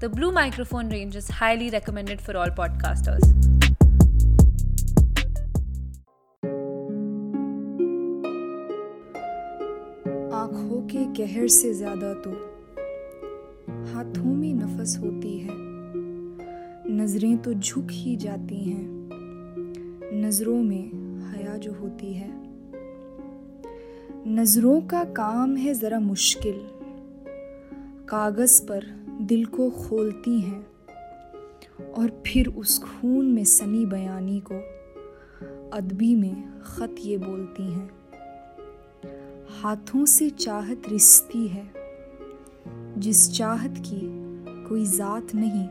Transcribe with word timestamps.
The 0.00 0.08
Blue 0.08 0.30
microphone 0.30 0.90
range 0.90 1.16
is 1.16 1.28
highly 1.28 1.70
recommended 1.70 2.20
for 2.20 2.36
all 2.36 2.50
podcasters. 2.50 3.24
आँखों 10.32 10.80
के 10.86 11.04
कहर 11.16 11.48
से 11.48 11.72
ज़्यादा 11.74 12.12
तो 12.14 12.30
हाथों 13.92 14.34
में 14.34 14.54
नफस 14.54 14.96
होती 14.98 15.38
है। 15.38 15.56
नज़रें 16.90 17.38
तो 17.38 17.54
झुक 17.54 17.88
ही 17.90 18.16
जाती 18.16 18.62
हैं। 18.64 18.86
नज़रों 20.22 20.62
में 20.62 20.92
हया 21.32 21.56
जो 21.56 21.72
होती 21.72 22.12
है। 22.12 22.30
नज़रों 24.26 24.80
का 24.80 25.04
काम 25.04 25.56
है 25.56 25.74
जरा 25.74 26.00
मुश्किल। 26.00 26.62
कागज़ 28.08 28.62
पर 28.62 29.07
दिल 29.20 29.44
को 29.46 29.70
खोलती 29.70 30.40
हैं 30.40 30.66
और 31.92 32.22
फिर 32.26 32.48
उस 32.48 32.78
खून 32.82 33.26
में 33.26 33.44
सनी 33.44 33.86
बयानी 33.86 34.40
को 34.40 34.54
अदबी 35.72 36.14
में 36.14 36.60
खत 36.62 36.94
ये 37.00 37.18
बोलती 37.18 37.62
हैं, 37.62 37.90
हाथों 39.60 40.04
से 40.04 40.30
चाहत 40.30 40.82
रिश्ती 40.88 41.46
है, 41.48 41.72
जिस 42.98 43.30
चाहत 43.32 43.74
की 43.78 44.00
कोई 44.68 44.84
जात 44.86 45.34
नहीं 45.34 45.68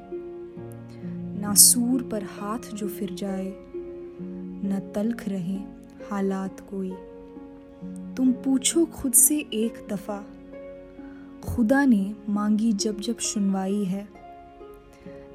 नासूर 1.41 2.03
पर 2.03 2.23
हाथ 2.23 2.59
जो 2.59 2.87
फिर 2.87 3.13
जाए, 3.13 3.53
न 4.63 4.91
तलख 4.95 5.27
रहे 5.27 5.57
हालात 6.09 6.59
कोई। 6.59 6.91
तुम 8.17 8.31
पूछो 8.31 8.85
खुद 8.85 9.13
से 9.13 9.37
एक 9.53 9.87
दफ़ा 9.89 10.23
खुदा 11.43 11.85
ने 11.85 12.15
मांगी 12.29 12.73
जब 12.73 12.99
जब 12.99 13.17
सुनवाई 13.17 13.83
है। 13.83 14.07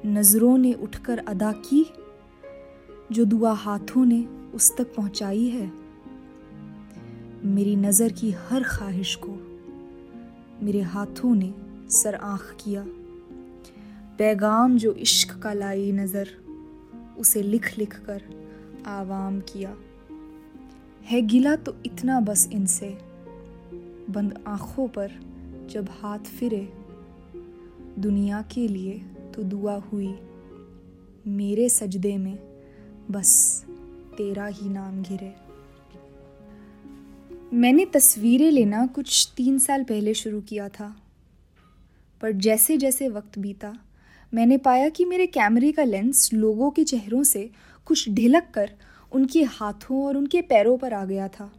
नज़रों 0.05 0.57
ने 0.57 0.73
उठकर 0.73 1.17
अदा 1.17 1.51
की, 1.51 1.85
जो 3.11 3.25
दुआ 3.25 3.51
हाथों 3.53 4.05
ने 4.05 4.25
उस 4.53 4.77
तक 4.77 4.95
पहुंचाई 4.95 5.47
है। 5.47 5.71
मेरी 7.45 7.75
नज़र 7.75 8.11
की 8.11 8.31
हर 8.31 8.63
ख्वाहिश 8.63 9.15
को 9.15 9.31
मेरे 10.65 10.81
हाथों 10.81 11.35
ने 11.35 11.53
सर 11.89 12.15
आँख 12.15 12.55
किया। 12.63 12.85
पैगाम 14.17 14.77
जो 14.77 14.93
इश्क 14.93 15.39
का 15.39 15.53
लाई 15.53 15.91
नज़र, 15.91 16.29
उसे 17.17 17.41
लिख 17.41 17.77
लिख 17.77 17.95
कर 17.99 18.23
आवाम 18.87 19.39
किया। 19.39 19.75
है 21.05 21.21
गिला 21.21 21.55
तो 21.55 21.75
इतना 21.85 22.19
बस 22.19 22.49
इनसे, 22.53 22.97
बंद 24.09 24.43
आँखों 24.47 24.87
पर 24.87 25.11
जब 25.69 25.87
हाथ 25.91 26.19
फिरे, 26.19 26.67
दुनिया 27.99 28.41
के 28.51 28.67
लिए 28.67 28.97
तो 29.35 29.43
दुआ 29.43 29.75
हुई, 29.83 30.13
मेरे 31.27 31.69
सजदे 31.69 32.17
में 32.17 32.37
बस 33.11 33.63
तेरा 34.17 34.45
ही 34.47 34.69
नाम 34.69 35.01
घिरे। 35.03 35.33
मैंने 37.53 37.85
तस्वीरें 37.85 38.51
लेना 38.51 38.85
कुछ 38.87 39.31
तीन 39.37 39.59
साल 39.59 39.83
पहले 39.83 40.13
शुरू 40.13 40.41
किया 40.41 40.69
था, 40.69 40.95
पर 42.21 42.31
जैसे 42.31 42.77
जैसे 42.77 43.07
वक्त 43.07 43.39
बीता, 43.39 43.73
मैंने 44.33 44.57
पाया 44.57 44.89
कि 44.89 45.05
मेरे 45.05 45.27
कैमरे 45.27 45.71
का 45.71 45.83
लेंस 45.83 46.29
लोगों 46.33 46.69
के 46.71 46.83
चेहरों 46.83 47.23
से 47.23 47.49
कुछ 47.85 48.09
ढिलक 48.09 48.51
कर 48.53 48.71
उनके 49.11 49.43
हाथों 49.43 50.03
और 50.05 50.17
उनके 50.17 50.41
पैरों 50.41 50.77
पर 50.77 50.93
आ 50.93 51.05
गया 51.05 51.27
था। 51.27 51.51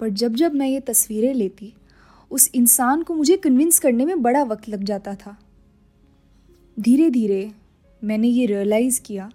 पर 0.00 0.08
जब 0.08 0.34
जब 0.34 0.54
मैं 0.54 0.68
ये 0.68 0.80
तस्वीरें 0.80 1.34
लेती 1.34 1.74
उस 2.30 2.50
इंसान 2.54 3.02
को 3.02 3.14
मुझे 3.14 3.36
कन्विंस 3.36 3.78
करने 3.78 4.04
में 4.04 4.22
बड़ा 4.22 4.42
वक्त 4.42 4.68
लग 4.68 4.84
जाता 4.84 5.14
था। 5.14 5.36
धीरे 6.80 7.10
धीरे 7.10 7.50
मैंने 8.02 8.28
ये 8.28 8.46
रियलाइज़ 8.46 9.00
किया 9.00 9.30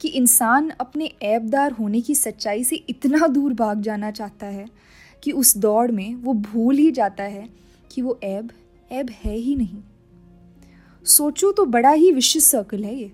कि 0.00 0.08
इंसान 0.08 0.70
अपने 0.70 1.12
ऐबदार 1.22 1.72
होने 1.72 2.00
की 2.00 2.14
सच्चाई 2.14 2.64
से 2.64 2.76
इतना 2.76 3.26
दूर 3.26 3.52
भाग 3.52 3.80
जाना 3.80 4.10
चाहता 4.10 4.46
है 4.46 4.66
कि 5.22 5.32
उस 5.32 5.56
दौड़ 5.56 5.90
में 5.90 6.14
वो 6.14 6.32
भूल 6.32 6.76
ही 6.76 6.90
जाता 6.90 7.24
है 7.24 7.48
कि 7.90 8.02
वो 8.02 8.18
ऐब 8.24 8.50
ऐब 8.92 9.10
है 9.24 9.36
ही 9.36 9.56
नहीं। 9.56 9.82
सोचो 11.06 11.52
तो 11.52 11.64
बड़ा 11.64 11.90
ही 11.90 12.10
विशिष्ट 12.12 12.48
सर्कल 12.48 12.84
है 12.84 12.94
ये। 12.96 13.12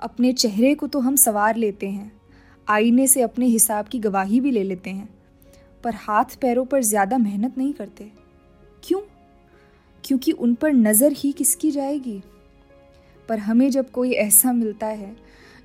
अपने 0.00 0.32
चेहरे 0.32 0.74
को 0.74 0.86
तो 0.86 1.00
हम 1.00 1.16
सवार 1.16 1.56
लेते 1.56 1.88
हैं, 1.88 2.12
आईने 2.68 3.06
से 3.06 3.22
अपने 3.22 3.46
हिसाब 3.46 3.86
की 3.86 3.98
गवाही 3.98 4.40
भी 4.40 4.50
ले 4.50 4.62
लेते 4.62 4.90
हैं। 4.90 5.15
पर 5.86 5.94
हाथ 5.96 6.36
पैरों 6.40 6.64
पर 6.64 6.82
ज़्यादा 6.82 7.18
मेहनत 7.18 7.58
नहीं 7.58 7.72
करते। 7.72 8.10
क्यों? 8.82 9.00
क्योंकि 10.04 10.32
उन 10.32 10.54
पर 10.54 10.72
नज़र 10.72 11.12
ही 11.12 11.32
किसकी 11.32 11.70
जाएगी? 11.70 12.22
पर 13.28 13.38
हमें 13.38 13.70
जब 13.70 13.90
कोई 13.90 14.12
ऐसा 14.12 14.52
मिलता 14.52 14.86
है, 14.86 15.14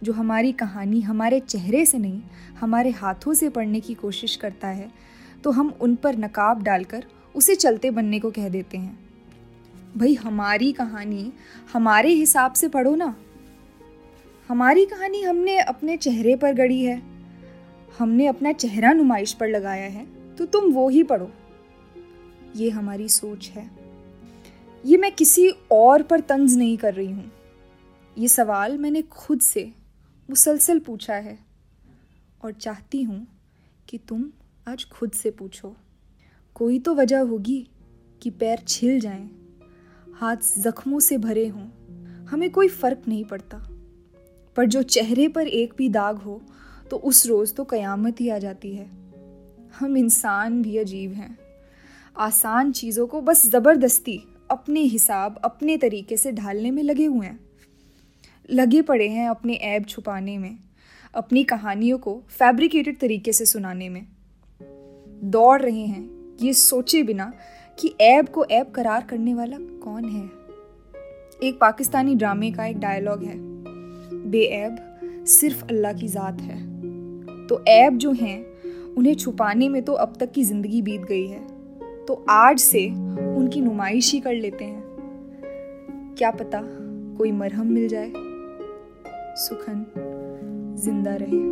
जो 0.03 0.13
हमारी 0.13 0.51
कहानी 0.53 1.01
हमारे 1.01 1.39
चेहरे 1.39 1.85
से 1.85 1.97
नहीं, 1.97 2.21
हमारे 2.59 2.89
हाथों 2.91 3.33
से 3.33 3.49
पढ़ने 3.49 3.79
की 3.79 3.93
कोशिश 3.93 4.35
करता 4.35 4.67
है 4.67 4.89
तो 5.43 5.51
हम 5.51 5.73
उन 5.81 5.95
पर 5.95 6.17
नकाब 6.17 6.63
डालकर 6.63 7.05
उसे 7.35 7.55
चलते 7.55 7.91
बनने 7.91 8.19
को 8.19 8.31
कह 8.31 8.49
देते 8.49 8.77
हैं। 8.77 8.97
भाई, 9.97 10.13
हमारी 10.13 10.71
कहानी 10.71 11.31
हमारे 11.73 12.09
हिसाब 12.09 12.53
से 12.53 12.67
पढ़ो 12.67 12.95
ना। 12.95 13.15
हमारी 14.49 14.85
कहानी 14.85 15.21
हमने 15.21 15.57
अपने 15.59 15.97
चेहरे 15.97 16.35
पर 16.35 16.53
गढ़ी 16.53 16.83
है। 16.83 17.01
हमने 17.99 18.27
अपना 18.27 18.51
चेहरा 18.53 18.91
नुमाइश 18.93 19.33
पर 19.33 19.49
लगाया 19.49 19.87
है 19.89 20.05
तो 20.35 20.45
तुम 20.45 20.71
वो 20.73 20.87
ही 20.89 21.03
पढ़ो। 21.03 21.29
ये 22.55 22.69
हमारी 22.69 23.07
सोच 23.09 23.47
है। 23.49 23.69
ये 24.83 24.97
मैं 24.97 25.11
किसी 25.11 25.47
और 25.71 26.03
पर 26.03 26.19
तंज 26.19 26.57
नहीं 26.57 26.77
कर 26.77 26.93
रही 26.93 27.11
हूँ। 27.11 27.31
ये 28.17 28.27
सवाल 28.27 28.77
मैंने 28.77 29.01
खुद 29.01 29.41
से 29.41 29.71
मुसलसल 30.29 30.79
पूछा 30.79 31.15
है 31.15 31.37
और 32.43 32.51
चाहती 32.51 33.01
हूँ 33.03 33.25
कि 33.89 33.97
तुम 33.97 34.25
आज 34.67 34.85
खुद 34.89 35.11
से 35.11 35.31
पूछो। 35.31 35.75
कोई 36.55 36.79
तो 36.79 36.93
वजह 36.95 37.19
होगी 37.19 37.67
कि 38.21 38.29
पैर 38.29 38.63
छिल 38.67 38.99
जाएँ, 38.99 39.29
हाथ 40.15 40.59
जख्मों 40.59 40.99
से 40.99 41.17
भरे 41.17 41.47
हों 41.47 41.67
हमें 42.27 42.49
कोई 42.49 42.67
फ़र्क 42.69 43.01
नहीं 43.07 43.23
पड़ता। 43.25 43.57
पर 44.57 44.65
जो 44.65 44.81
चेहरे 44.83 45.27
पर 45.27 45.47
एक 45.47 45.73
भी 45.77 45.89
दाग 45.89 46.17
हो 46.17 46.41
तो 46.91 46.97
उस 46.97 47.27
रोज़ 47.27 47.53
तो 47.53 47.63
कयामत 47.63 48.21
ही 48.21 48.29
आ 48.29 48.37
जाती 48.37 48.75
है। 48.75 48.89
हम 49.79 49.97
इंसान 49.97 50.61
भी 50.61 50.77
अजीब 50.77 51.13
हैं। 51.13 51.37
आसान 52.17 52.71
चीज़ों 52.71 53.07
को 53.07 53.21
बस 53.21 53.47
ज़बरदस्ती 53.47 54.27
अपने 54.51 54.79
हिसाब, 54.79 55.39
अपने 55.43 55.77
तरीके 55.77 56.17
से 56.17 56.31
ढालने 56.31 56.71
में 56.71 56.83
लगे 56.83 57.05
हुए 57.05 57.27
हैं। 57.27 57.39
लगे 58.49 58.81
पड़े 58.81 59.07
हैं 59.07 59.29
अपने 59.29 59.53
ऐब 59.53 59.85
छुपाने 59.85 60.37
में, 60.37 60.57
अपनी 61.13 61.43
कहानियों 61.43 61.97
को 61.97 62.21
फैब्रिकेटेड 62.29 62.99
तरीके 62.99 63.33
से 63.33 63.45
सुनाने 63.45 63.89
में। 63.89 64.05
दौड़ 65.23 65.61
रहे 65.61 65.85
हैं 65.85 66.37
ये 66.41 66.53
सोचे 66.53 67.03
बिना 67.03 67.33
कि 67.79 67.93
ऐब 68.01 68.29
को 68.29 68.45
ऐब 68.45 68.71
करार 68.71 69.03
करने 69.03 69.33
वाला 69.33 69.57
कौन 69.59 70.05
है। 70.05 70.25
एक 71.43 71.57
पाकिस्तानी 71.61 72.15
ड्रामे 72.15 72.51
का 72.51 72.65
एक 72.65 72.79
डायलॉग 72.79 73.23
है। 73.23 73.35
बेऐब 74.29 75.25
सिर्फ़ 75.27 75.63
अल्लाह 75.65 75.93
की 75.93 76.07
ज़ात 76.07 76.41
है। 76.41 76.70
तो 77.51 77.63
ऐब 77.67 77.97
जो 77.97 78.11
हैं, 78.11 78.45
उन्हें 78.95 79.15
छुपाने 79.15 79.67
में 79.69 79.81
तो 79.81 79.93
अब 79.93 80.13
तक 80.19 80.31
की 80.31 80.43
ज़िंदगी 80.43 80.81
बीत 80.81 81.01
गई 81.01 81.27
है। 81.27 81.39
तो 82.05 82.25
आज 82.29 82.59
से 82.59 82.85
उनकी 83.35 83.61
नुमाइश 83.61 84.11
ही 84.13 84.19
कर 84.19 84.33
लेते 84.33 84.65
हैं। 84.65 86.15
क्या 86.17 86.31
पता 86.31 86.61
कोई 87.17 87.31
मरहम 87.31 87.67
मिल 87.67 87.87
जाए। 87.87 88.11
सुखन 89.37 89.85
ज़िंदा 90.83 91.15
रहे। 91.15 91.49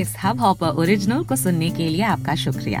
इस 0.00 0.14
हब 0.24 0.40
हॉपर 0.40 0.66
ओरिजिनल 0.66 1.24
को 1.24 1.36
सुनने 1.36 1.70
के 1.70 1.88
लिए 1.88 2.02
आपका 2.02 2.34
शुक्रिया। 2.34 2.80